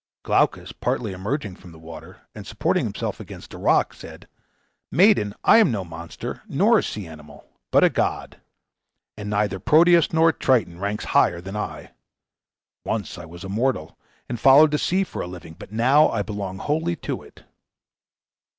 [0.23, 4.27] Glaucus partly emerging from the water, and supporting himself against a rock, said,
[4.91, 8.41] "Maiden, I am no monster, nor a sea animal, but a god;
[9.15, 11.91] and neither Proteus nor Triton ranks higher than I.
[12.83, 13.95] Once I was a mortal,
[14.27, 17.43] and followed the sea for a living; but now I belong wholly to it."